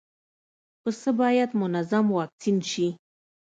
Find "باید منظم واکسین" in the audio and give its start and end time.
1.19-2.57